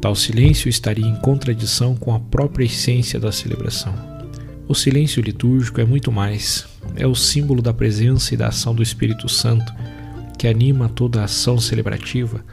Tal 0.00 0.16
silêncio 0.16 0.68
estaria 0.68 1.06
em 1.06 1.14
contradição 1.20 1.94
com 1.94 2.12
a 2.12 2.18
própria 2.18 2.64
essência 2.64 3.20
da 3.20 3.30
celebração. 3.30 3.94
O 4.66 4.74
silêncio 4.74 5.22
litúrgico 5.22 5.80
é 5.80 5.84
muito 5.84 6.10
mais, 6.10 6.66
é 6.96 7.06
o 7.06 7.14
símbolo 7.14 7.62
da 7.62 7.72
presença 7.72 8.34
e 8.34 8.36
da 8.36 8.48
ação 8.48 8.74
do 8.74 8.82
Espírito 8.82 9.28
Santo, 9.28 9.72
que 10.36 10.48
anima 10.48 10.88
toda 10.88 11.20
a 11.20 11.24
ação 11.26 11.56
celebrativa, 11.56 12.44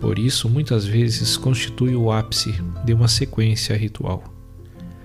por 0.00 0.18
isso 0.18 0.48
muitas 0.48 0.86
vezes 0.86 1.36
constitui 1.36 1.94
o 1.94 2.10
ápice 2.10 2.54
de 2.82 2.94
uma 2.94 3.08
sequência 3.08 3.76
ritual. 3.76 4.24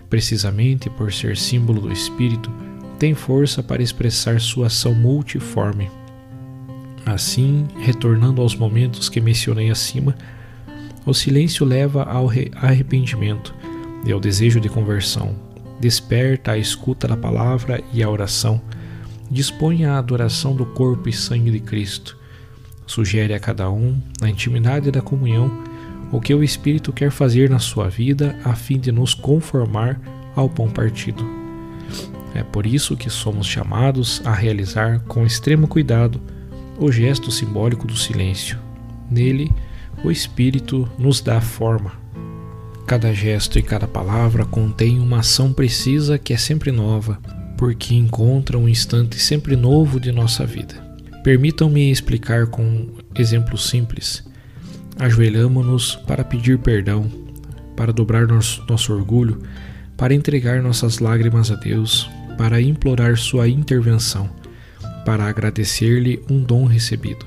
Precisamente 0.10 0.90
por 0.90 1.12
ser 1.12 1.36
símbolo 1.36 1.82
do 1.82 1.92
Espírito, 1.92 2.50
tem 2.98 3.14
força 3.14 3.62
para 3.62 3.84
expressar 3.84 4.40
sua 4.40 4.68
ação 4.68 4.96
multiforme. 4.96 5.90
Assim, 7.06 7.68
retornando 7.78 8.42
aos 8.42 8.56
momentos 8.56 9.10
que 9.10 9.22
mencionei 9.22 9.70
acima, 9.70 10.16
o 11.06 11.14
silêncio 11.14 11.64
leva 11.64 12.04
ao 12.04 12.30
arrependimento 12.56 13.54
e 14.06 14.12
ao 14.12 14.20
desejo 14.20 14.60
de 14.60 14.68
conversão, 14.68 15.36
desperta 15.80 16.54
a 16.54 16.58
escuta 16.58 17.08
da 17.08 17.16
palavra 17.16 17.84
e 17.94 18.02
a 18.02 18.10
oração, 18.10 18.60
dispõe 19.30 19.86
a 19.86 20.00
adoração 20.00 20.56
do 20.56 20.66
corpo 20.66 21.08
e 21.08 21.14
sangue 21.14 21.52
de 21.52 21.60
Cristo, 21.60 22.18
sugere 22.88 23.34
a 23.36 23.40
cada 23.40 23.70
um, 23.70 24.02
na 24.20 24.30
intimidade 24.30 24.90
da 24.90 25.02
comunhão, 25.02 25.52
o 26.12 26.20
que 26.20 26.34
o 26.34 26.44
Espírito 26.44 26.92
quer 26.92 27.12
fazer 27.12 27.50
na 27.50 27.60
sua 27.60 27.88
vida 27.88 28.36
a 28.44 28.56
fim 28.56 28.80
de 28.80 28.92
nos 28.92 29.14
conformar 29.14 30.00
ao 30.36 30.50
pão 30.50 30.70
partido. 30.70 31.24
É 32.34 32.44
por 32.44 32.66
isso 32.66 32.98
que 32.98 33.10
somos 33.10 33.46
chamados 33.48 34.22
a 34.26 34.34
realizar 34.34 35.00
com 35.02 35.26
extremo 35.26 35.68
cuidado 35.68 36.20
o 36.78 36.92
gesto 36.92 37.32
simbólico 37.32 37.88
do 37.88 37.96
silêncio. 37.96 38.58
Nele, 39.10 39.52
o 40.04 40.12
Espírito 40.12 40.90
nos 40.98 41.22
dá 41.22 41.40
forma. 41.40 41.94
Cada 42.86 43.14
gesto 43.14 43.58
e 43.58 43.64
cada 43.64 43.88
palavra 43.88 44.46
contém 44.46 45.00
uma 45.00 45.20
ação 45.20 45.52
precisa 45.52 46.20
que 46.20 46.34
é 46.34 46.38
sempre 46.38 46.72
nova, 46.72 47.20
porque 47.58 47.96
encontra 47.96 48.58
um 48.58 48.70
instante 48.70 49.18
sempre 49.18 49.56
novo 49.56 50.00
de 50.00 50.12
nossa 50.12 50.46
vida. 50.46 50.76
Permitam-me 51.24 51.90
explicar 51.90 52.46
com 52.48 52.62
um 52.64 52.90
exemplo 53.16 53.58
simples. 53.58 54.24
Ajoelhamo-nos 55.00 55.96
para 55.96 56.24
pedir 56.24 56.60
perdão, 56.60 57.10
para 57.76 57.92
dobrar 57.92 58.28
nosso, 58.28 58.64
nosso 58.70 58.94
orgulho, 58.94 59.42
para 59.98 60.14
entregar 60.14 60.62
nossas 60.62 61.00
lágrimas 61.00 61.50
a 61.50 61.56
Deus, 61.56 62.10
para 62.38 62.62
implorar 62.62 63.18
sua 63.18 63.48
intervenção, 63.48 64.30
para 65.06 65.26
agradecer-lhe 65.26 66.20
um 66.30 66.42
dom 66.42 66.66
recebido. 66.66 67.26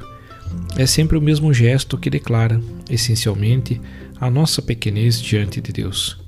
É 0.76 0.84
sempre 0.84 1.16
o 1.16 1.22
mesmo 1.22 1.52
gesto 1.54 1.96
que 1.96 2.10
declara, 2.10 2.60
essencialmente, 2.90 3.80
a 4.20 4.30
nossa 4.30 4.60
pequenez 4.60 5.20
diante 5.20 5.60
de 5.60 5.72
Deus. 5.72 6.18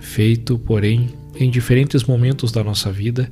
Feito, 0.00 0.58
porém, 0.58 1.10
em 1.36 1.50
diferentes 1.50 2.04
momentos 2.04 2.50
da 2.50 2.64
nossa 2.64 2.90
vida, 2.90 3.30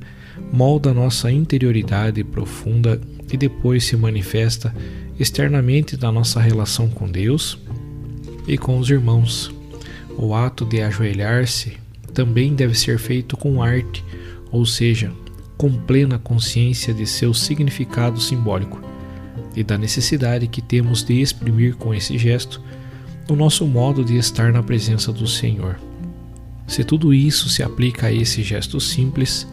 molda 0.51 0.93
nossa 0.93 1.31
interioridade 1.31 2.23
profunda 2.23 2.99
e 3.31 3.37
depois 3.37 3.83
se 3.83 3.95
manifesta 3.95 4.73
externamente 5.19 5.97
na 5.97 6.11
nossa 6.11 6.39
relação 6.39 6.89
com 6.89 7.09
Deus 7.09 7.57
e 8.47 8.57
com 8.57 8.77
os 8.77 8.89
irmãos. 8.89 9.51
O 10.17 10.33
ato 10.33 10.65
de 10.65 10.81
ajoelhar-se 10.81 11.77
também 12.13 12.53
deve 12.53 12.77
ser 12.77 12.99
feito 12.99 13.37
com 13.37 13.61
arte, 13.61 14.03
ou 14.51 14.65
seja, 14.65 15.11
com 15.61 15.71
plena 15.71 16.17
consciência 16.17 16.91
de 16.91 17.05
seu 17.05 17.35
significado 17.35 18.19
simbólico 18.19 18.81
e 19.55 19.63
da 19.63 19.77
necessidade 19.77 20.47
que 20.47 20.59
temos 20.59 21.03
de 21.03 21.21
exprimir 21.21 21.75
com 21.75 21.93
esse 21.93 22.17
gesto 22.17 22.59
o 23.29 23.35
nosso 23.35 23.67
modo 23.67 24.03
de 24.03 24.17
estar 24.17 24.51
na 24.51 24.63
presença 24.63 25.13
do 25.13 25.27
Senhor. 25.27 25.79
Se 26.65 26.83
tudo 26.83 27.13
isso 27.13 27.47
se 27.47 27.61
aplica 27.61 28.07
a 28.07 28.11
esse 28.11 28.41
gesto 28.41 28.79
simples, 28.79 29.47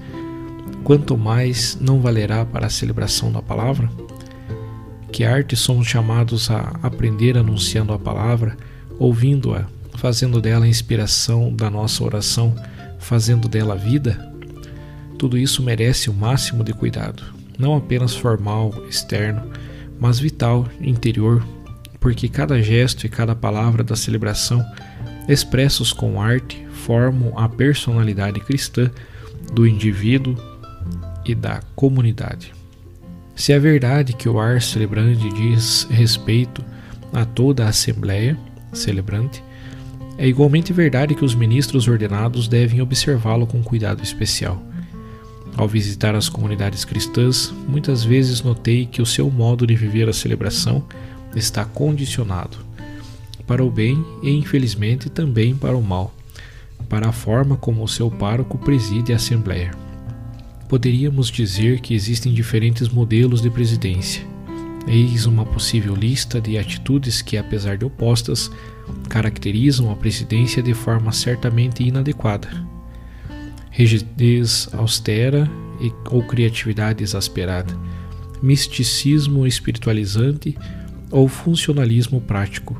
quanto 0.83 1.15
mais 1.15 1.77
não 1.79 2.01
valerá 2.01 2.43
para 2.43 2.69
a 2.69 2.71
celebração 2.71 3.31
da 3.31 3.43
palavra? 3.43 3.91
Que 5.13 5.25
arte 5.25 5.57
somos 5.57 5.87
chamados 5.87 6.51
a 6.51 6.75
aprender 6.83 7.37
anunciando 7.37 7.93
a 7.93 7.99
palavra, 7.99 8.57
ouvindo-a, 8.99 9.67
fazendo 9.99 10.41
dela 10.41 10.65
a 10.65 10.69
inspiração 10.69 11.55
da 11.55 11.69
nossa 11.69 12.03
oração, 12.03 12.55
fazendo 12.99 13.47
dela 13.47 13.77
vida? 13.77 14.28
Tudo 15.19 15.37
isso 15.37 15.63
merece 15.63 16.09
o 16.09 16.15
máximo 16.15 16.63
de 16.63 16.73
cuidado, 16.73 17.25
não 17.59 17.77
apenas 17.77 18.15
formal, 18.15 18.73
externo, 18.89 19.51
mas 19.99 20.21
vital, 20.21 20.69
interior, 20.81 21.45
porque 21.99 22.29
cada 22.29 22.63
gesto 22.63 23.05
e 23.05 23.09
cada 23.09 23.35
palavra 23.35 23.83
da 23.83 23.97
celebração, 23.97 24.65
expressos 25.29 25.93
com 25.93 26.23
arte, 26.23 26.65
formam 26.71 27.37
a 27.37 27.49
personalidade 27.49 28.39
cristã 28.41 28.89
do 29.53 29.67
indivíduo 29.67 30.37
e 31.27 31.35
da 31.35 31.61
comunidade. 31.75 32.53
Se 33.35 33.53
é 33.53 33.59
verdade 33.59 34.13
que 34.13 34.29
o 34.29 34.39
ar 34.39 34.63
celebrante 34.63 35.29
diz 35.31 35.87
respeito 35.91 36.65
a 37.13 37.25
toda 37.25 37.65
a 37.65 37.69
Assembleia 37.71 38.39
celebrante, 38.73 39.43
é 40.17 40.27
igualmente 40.27 40.73
verdade 40.73 41.15
que 41.15 41.25
os 41.25 41.35
ministros 41.35 41.89
ordenados 41.89 42.49
devem 42.49 42.81
observá-lo 42.81 43.47
com 43.47 43.63
cuidado 43.63 44.03
especial. 44.03 44.63
Ao 45.59 45.67
visitar 45.67 46.15
as 46.15 46.29
comunidades 46.29 46.85
cristãs, 46.85 47.53
muitas 47.67 48.05
vezes 48.05 48.43
notei 48.43 48.87
que 48.87 49.03
o 49.03 49.07
seu 49.07 49.29
modo 49.29 49.67
de 49.67 49.75
viver 49.75 50.09
a 50.09 50.13
celebração 50.13 50.85
está 51.35 51.65
condicionado 51.65 52.59
para 53.45 53.65
o 53.65 53.69
bem 53.69 54.05
e, 54.23 54.31
infelizmente, 54.31 55.11
também 55.11 55.57
para 55.57 55.77
o 55.77 55.83
mal, 55.83 56.15
para 56.89 57.09
a 57.09 57.13
forma 57.13 57.57
como 57.57 57.83
o 57.83 57.89
seu 57.89 58.09
pároco 58.09 58.57
preside 58.57 59.13
a 59.13 59.17
Assembleia. 59.17 59.73
Poderíamos 60.69 61.29
dizer 61.29 61.81
que 61.81 61.93
existem 61.93 62.33
diferentes 62.33 62.89
modelos 62.89 63.43
de 63.43 63.51
presidência. 63.51 64.25
Eis 64.87 65.27
uma 65.27 65.45
possível 65.45 65.97
lista 65.97 66.41
de 66.41 66.57
atitudes 66.57 67.21
que, 67.21 67.37
apesar 67.37 67.77
de 67.77 67.85
opostas, 67.85 68.49
caracterizam 69.09 69.91
a 69.91 69.97
presidência 69.97 70.63
de 70.63 70.73
forma 70.73 71.11
certamente 71.11 71.83
inadequada. 71.83 72.78
Rigidez 73.79 74.69
austera 74.73 75.49
e, 75.81 75.93
ou 76.11 76.21
criatividade 76.25 77.05
exasperada, 77.05 77.73
misticismo 78.43 79.47
espiritualizante 79.47 80.59
ou 81.13 81.29
funcionalismo 81.29 82.21
prático, 82.21 82.77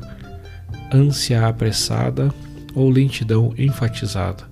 ânsia 0.93 1.47
apressada 1.47 2.33
ou 2.75 2.89
lentidão 2.89 3.53
enfatizada, 3.57 4.43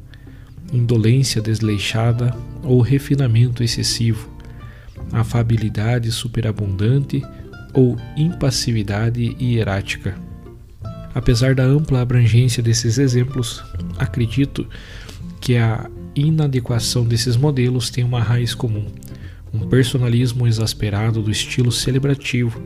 indolência 0.72 1.42
desleixada 1.42 2.34
ou 2.64 2.80
refinamento 2.80 3.62
excessivo, 3.62 4.34
afabilidade 5.12 6.10
superabundante 6.14 7.22
ou 7.74 7.98
impassividade 8.16 9.36
hierática. 9.38 10.16
Apesar 11.14 11.54
da 11.54 11.64
ampla 11.64 12.00
abrangência 12.00 12.64
desses 12.64 12.98
exemplos, 12.98 13.62
acredito 14.00 14.66
que 15.42 15.58
a 15.58 15.90
inadequação 16.20 17.06
desses 17.06 17.38
modelos 17.38 17.90
tem 17.90 18.04
uma 18.04 18.22
raiz 18.22 18.54
comum, 18.54 18.86
um 19.54 19.68
personalismo 19.68 20.48
exasperado 20.48 21.22
do 21.22 21.32
estilo 21.32 21.72
celebrativo 21.72 22.62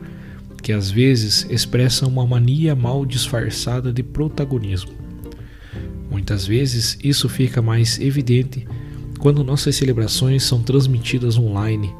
que 0.62 0.72
às 0.72 0.90
vezes 0.90 1.46
expressa 1.50 2.06
uma 2.06 2.24
mania 2.24 2.74
mal 2.74 3.04
disfarçada 3.04 3.92
de 3.92 4.02
protagonismo. 4.02 4.92
Muitas 6.08 6.46
vezes 6.46 6.96
isso 7.02 7.28
fica 7.28 7.60
mais 7.60 7.98
evidente 7.98 8.66
quando 9.18 9.42
nossas 9.42 9.74
celebrações 9.76 10.44
são 10.44 10.62
transmitidas 10.62 11.36
online, 11.36 11.92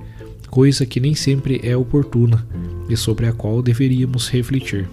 coisa 0.48 0.86
que 0.86 1.00
nem 1.00 1.14
sempre 1.14 1.60
é 1.62 1.76
oportuna 1.76 2.46
e 2.88 2.96
sobre 2.96 3.26
a 3.26 3.32
qual 3.32 3.62
deveríamos 3.62 4.28
refletir. 4.28 4.88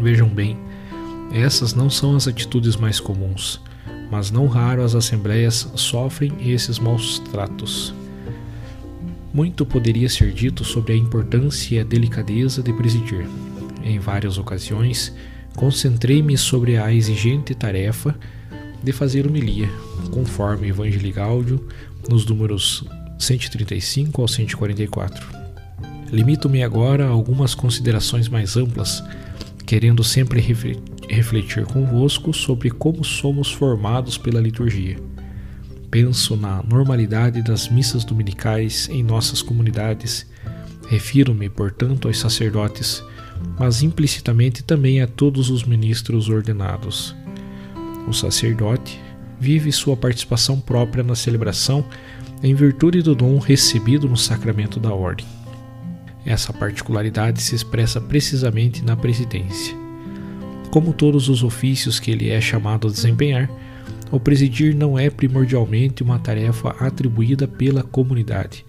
Vejam 0.00 0.28
bem, 0.28 0.56
essas 1.32 1.74
não 1.74 1.90
são 1.90 2.16
as 2.16 2.28
atitudes 2.28 2.76
mais 2.76 3.00
comuns, 3.00 3.60
mas 4.10 4.30
não 4.30 4.46
raro 4.46 4.82
as 4.82 4.94
assembleias 4.94 5.70
sofrem 5.74 6.32
esses 6.40 6.78
maus 6.78 7.18
tratos. 7.30 7.94
Muito 9.32 9.66
poderia 9.66 10.08
ser 10.08 10.32
dito 10.32 10.64
sobre 10.64 10.92
a 10.92 10.96
importância 10.96 11.74
e 11.74 11.80
a 11.80 11.84
delicadeza 11.84 12.62
de 12.62 12.72
presidir. 12.72 13.26
Em 13.82 13.98
várias 13.98 14.38
ocasiões, 14.38 15.12
concentrei-me 15.56 16.38
sobre 16.38 16.76
a 16.76 16.92
exigente 16.92 17.54
tarefa 17.54 18.14
de 18.82 18.92
fazer 18.92 19.26
homilia, 19.26 19.68
conforme 20.10 20.68
Evangelii 20.68 21.12
Gaudium, 21.12 21.58
nos 22.08 22.24
números 22.26 22.84
135 23.18 24.20
ao 24.20 24.28
144. 24.28 25.26
Limito-me 26.12 26.62
agora 26.62 27.06
a 27.06 27.08
algumas 27.08 27.54
considerações 27.54 28.28
mais 28.28 28.56
amplas, 28.56 29.02
querendo 29.66 30.04
sempre 30.04 30.40
refletir 31.08 31.64
convosco 31.66 32.32
sobre 32.32 32.70
como 32.70 33.04
somos 33.04 33.50
formados 33.50 34.18
pela 34.18 34.40
liturgia 34.40 34.96
penso 35.94 36.34
na 36.34 36.60
normalidade 36.68 37.40
das 37.40 37.68
missas 37.68 38.04
dominicais 38.04 38.88
em 38.90 39.00
nossas 39.00 39.40
comunidades. 39.40 40.26
Refiro-me, 40.88 41.48
portanto, 41.48 42.08
aos 42.08 42.18
sacerdotes, 42.18 43.00
mas 43.56 43.80
implicitamente 43.80 44.64
também 44.64 45.00
a 45.00 45.06
todos 45.06 45.50
os 45.50 45.62
ministros 45.62 46.28
ordenados. 46.28 47.14
O 48.08 48.12
sacerdote 48.12 49.00
vive 49.38 49.70
sua 49.70 49.96
participação 49.96 50.58
própria 50.58 51.04
na 51.04 51.14
celebração 51.14 51.84
em 52.42 52.56
virtude 52.56 53.00
do 53.00 53.14
dom 53.14 53.38
recebido 53.38 54.08
no 54.08 54.16
sacramento 54.16 54.80
da 54.80 54.92
ordem. 54.92 55.43
Essa 56.24 56.52
particularidade 56.52 57.42
se 57.42 57.54
expressa 57.54 58.00
precisamente 58.00 58.84
na 58.84 58.96
presidência. 58.96 59.76
Como 60.70 60.92
todos 60.92 61.28
os 61.28 61.42
ofícios 61.42 62.00
que 62.00 62.10
ele 62.10 62.30
é 62.30 62.40
chamado 62.40 62.88
a 62.88 62.90
desempenhar, 62.90 63.50
o 64.10 64.18
presidir 64.18 64.74
não 64.74 64.98
é 64.98 65.10
primordialmente 65.10 66.02
uma 66.02 66.18
tarefa 66.18 66.70
atribuída 66.80 67.46
pela 67.46 67.82
comunidade, 67.82 68.64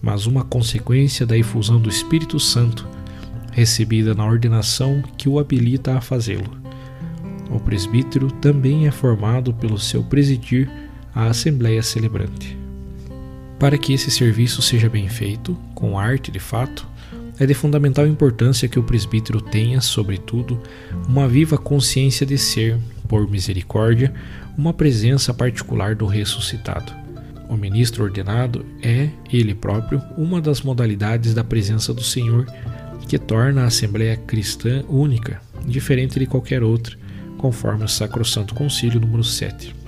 mas 0.00 0.26
uma 0.26 0.44
consequência 0.44 1.26
da 1.26 1.36
efusão 1.36 1.80
do 1.80 1.88
Espírito 1.88 2.38
Santo, 2.40 2.88
recebida 3.52 4.14
na 4.14 4.26
ordenação 4.26 5.02
que 5.16 5.28
o 5.28 5.38
habilita 5.38 5.96
a 5.96 6.00
fazê-lo. 6.00 6.56
O 7.50 7.60
presbítero 7.60 8.30
também 8.30 8.86
é 8.86 8.90
formado 8.90 9.52
pelo 9.54 9.78
seu 9.78 10.02
presidir 10.02 10.70
a 11.14 11.26
Assembleia 11.26 11.82
Celebrante. 11.82 12.65
Para 13.58 13.78
que 13.78 13.94
esse 13.94 14.10
serviço 14.10 14.60
seja 14.60 14.88
bem 14.88 15.08
feito, 15.08 15.56
com 15.74 15.98
arte 15.98 16.30
de 16.30 16.38
fato, 16.38 16.86
é 17.38 17.46
de 17.46 17.54
fundamental 17.54 18.06
importância 18.06 18.68
que 18.68 18.78
o 18.78 18.82
presbítero 18.82 19.40
tenha, 19.40 19.80
sobretudo, 19.80 20.60
uma 21.08 21.28
viva 21.28 21.56
consciência 21.56 22.26
de 22.26 22.36
ser, 22.36 22.78
por 23.08 23.28
misericórdia, 23.30 24.12
uma 24.56 24.72
presença 24.72 25.32
particular 25.32 25.94
do 25.94 26.06
ressuscitado. 26.06 26.92
O 27.48 27.56
ministro 27.56 28.04
ordenado 28.04 28.64
é, 28.82 29.08
ele 29.32 29.54
próprio, 29.54 30.02
uma 30.16 30.40
das 30.40 30.62
modalidades 30.62 31.32
da 31.32 31.44
presença 31.44 31.94
do 31.94 32.02
Senhor 32.02 32.46
que 33.08 33.18
torna 33.18 33.62
a 33.62 33.66
Assembleia 33.66 34.16
Cristã 34.16 34.82
única, 34.88 35.40
diferente 35.64 36.18
de 36.18 36.26
qualquer 36.26 36.62
outra, 36.62 36.96
conforme 37.38 37.84
o 37.84 37.88
Sacrosanto 37.88 38.54
Concílio 38.54 39.00
número 39.00 39.22
7. 39.22 39.85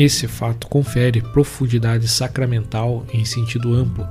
Esse 0.00 0.26
fato 0.26 0.66
confere 0.66 1.20
profundidade 1.20 2.08
sacramental 2.08 3.06
em 3.12 3.22
sentido 3.22 3.74
amplo 3.74 4.08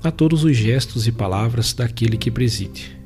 a 0.00 0.08
todos 0.08 0.44
os 0.44 0.56
gestos 0.56 1.08
e 1.08 1.12
palavras 1.12 1.72
daquele 1.72 2.16
que 2.16 2.30
preside. 2.30 2.96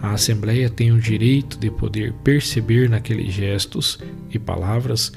A 0.00 0.12
Assembleia 0.12 0.70
tem 0.70 0.90
o 0.90 0.98
direito 0.98 1.58
de 1.58 1.70
poder 1.70 2.14
perceber 2.24 2.88
naqueles 2.88 3.34
gestos 3.34 3.98
e 4.30 4.38
palavras 4.38 5.12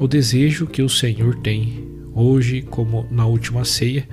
o 0.00 0.08
desejo 0.08 0.66
que 0.66 0.82
o 0.82 0.88
Senhor 0.88 1.36
tem, 1.36 1.88
hoje 2.12 2.62
como 2.62 3.06
na 3.08 3.24
última 3.24 3.64
ceia, 3.64 4.08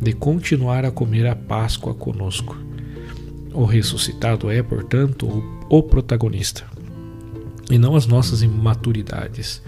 de 0.00 0.12
continuar 0.12 0.84
a 0.84 0.92
comer 0.92 1.26
a 1.26 1.34
Páscoa 1.34 1.94
conosco. 1.94 2.56
O 3.52 3.64
ressuscitado 3.64 4.48
é, 4.48 4.62
portanto, 4.62 5.26
o 5.68 5.82
protagonista, 5.82 6.64
e 7.68 7.76
não 7.76 7.96
as 7.96 8.06
nossas 8.06 8.40
imaturidades, 8.40 9.60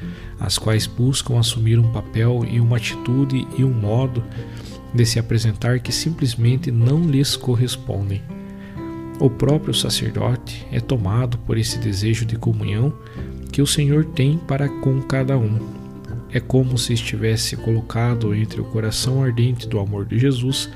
as 0.44 0.58
quais 0.58 0.86
buscam 0.86 1.38
assumir 1.38 1.78
um 1.78 1.92
papel 1.92 2.44
e 2.50 2.60
uma 2.60 2.76
atitude 2.76 3.46
e 3.56 3.64
um 3.64 3.72
modo 3.72 4.22
de 4.94 5.04
se 5.04 5.18
apresentar 5.18 5.80
que 5.80 5.92
simplesmente 5.92 6.70
não 6.70 7.02
lhes 7.04 7.36
correspondem. 7.36 8.22
O 9.18 9.30
próprio 9.30 9.72
sacerdote 9.72 10.66
é 10.72 10.80
tomado 10.80 11.38
por 11.38 11.56
esse 11.56 11.78
desejo 11.78 12.24
de 12.24 12.36
comunhão 12.36 12.92
que 13.52 13.62
o 13.62 13.66
Senhor 13.66 14.04
tem 14.04 14.36
para 14.36 14.68
com 14.68 15.00
cada 15.02 15.38
um. 15.38 15.58
É 16.32 16.40
como 16.40 16.76
se 16.76 16.92
estivesse 16.92 17.56
colocado 17.56 18.34
entre 18.34 18.60
o 18.60 18.64
coração 18.64 19.22
ardente 19.22 19.68
do 19.68 19.78
amor 19.78 20.04
de 20.04 20.18
Jesus 20.18 20.68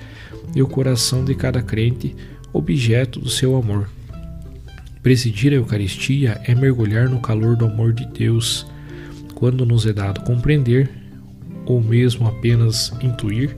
e 0.54 0.62
o 0.62 0.68
coração 0.68 1.24
de 1.24 1.34
cada 1.34 1.60
crente, 1.60 2.14
objeto 2.52 3.18
do 3.18 3.28
seu 3.28 3.56
amor. 3.56 3.88
Presidir 5.02 5.52
a 5.52 5.56
Eucaristia 5.56 6.40
é 6.44 6.54
mergulhar 6.54 7.08
no 7.08 7.20
calor 7.20 7.56
do 7.56 7.66
amor 7.66 7.92
de 7.92 8.06
Deus. 8.06 8.66
Quando 9.38 9.64
nos 9.64 9.86
é 9.86 9.92
dado 9.92 10.22
compreender, 10.22 10.90
ou 11.64 11.80
mesmo 11.80 12.26
apenas 12.26 12.92
intuir, 13.00 13.56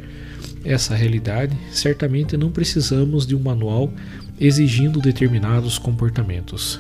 essa 0.62 0.95
realidade, 0.95 1.57
certamente 1.73 2.37
não 2.37 2.51
precisamos 2.51 3.27
de 3.27 3.35
um 3.35 3.40
manual 3.40 3.90
exigindo 4.38 5.01
determinados 5.01 5.79
comportamentos. 5.79 6.79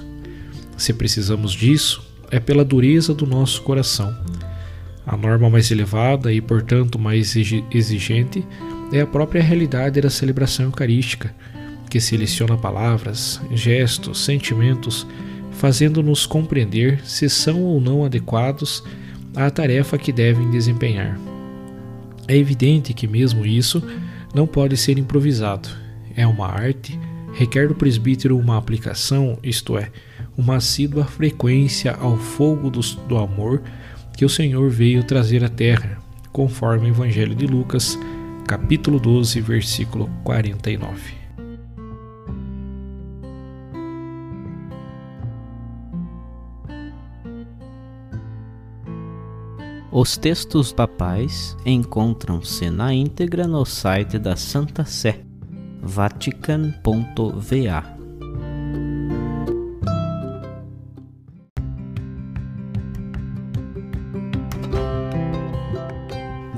Se 0.76 0.92
precisamos 0.92 1.52
disso, 1.52 2.06
é 2.30 2.38
pela 2.38 2.62
dureza 2.62 3.14
do 3.14 3.26
nosso 3.26 3.62
coração. 3.62 4.14
A 5.06 5.16
norma 5.16 5.48
mais 5.48 5.70
elevada 5.70 6.30
e, 6.30 6.42
portanto, 6.42 6.98
mais 6.98 7.34
exigente 7.72 8.44
é 8.92 9.00
a 9.00 9.06
própria 9.06 9.42
realidade 9.42 9.98
da 9.98 10.10
celebração 10.10 10.66
eucarística 10.66 11.34
que 11.88 11.98
seleciona 11.98 12.54
palavras, 12.54 13.40
gestos, 13.54 14.22
sentimentos, 14.26 15.06
fazendo-nos 15.52 16.26
compreender 16.26 17.00
se 17.04 17.28
são 17.28 17.62
ou 17.62 17.80
não 17.80 18.04
adequados 18.04 18.82
à 19.34 19.50
tarefa 19.50 19.98
que 19.98 20.12
devem 20.12 20.50
desempenhar. 20.50 21.18
É 22.26 22.36
evidente 22.36 22.94
que, 22.94 23.06
mesmo 23.06 23.44
isso, 23.44 23.82
não 24.34 24.46
pode 24.46 24.76
ser 24.76 24.98
improvisado. 24.98 25.68
É 26.16 26.26
uma 26.26 26.46
arte, 26.46 26.98
requer 27.32 27.68
do 27.68 27.74
presbítero 27.74 28.38
uma 28.38 28.56
aplicação, 28.56 29.38
isto 29.42 29.76
é, 29.76 29.90
uma 30.36 30.56
assídua 30.56 31.04
frequência 31.04 31.92
ao 31.92 32.16
fogo 32.16 32.70
do, 32.70 32.80
do 33.08 33.16
amor 33.16 33.62
que 34.16 34.24
o 34.24 34.28
Senhor 34.28 34.68
veio 34.68 35.02
trazer 35.02 35.42
à 35.44 35.48
terra, 35.48 35.98
conforme 36.32 36.88
o 36.88 36.90
Evangelho 36.90 37.34
de 37.34 37.46
Lucas, 37.46 37.98
capítulo 38.46 39.00
12, 39.00 39.40
versículo 39.40 40.10
49. 40.24 41.19
Os 49.92 50.16
textos 50.16 50.72
papais 50.72 51.56
encontram-se 51.66 52.70
na 52.70 52.94
íntegra 52.94 53.48
no 53.48 53.64
site 53.64 54.20
da 54.20 54.36
Santa 54.36 54.84
Sé, 54.84 55.24
vatican.va. 55.82 57.99